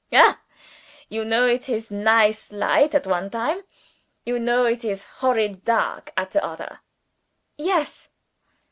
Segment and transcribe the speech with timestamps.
[0.11, 0.39] "Hah!
[1.09, 3.61] You know it is nice light at one time?
[4.25, 6.79] you know it is horrid dark at the odder?"
[7.55, 8.09] "Yes."